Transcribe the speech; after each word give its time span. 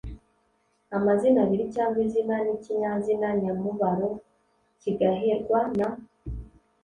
amazina 0.97 1.39
abiri 1.45 1.65
cyangwa 1.75 1.97
izina 2.05 2.35
n 2.45 2.47
ikinyazina 2.55 3.27
nyamubaro 3.41 4.09
kigaherwa 4.81 5.59
na 5.77 5.87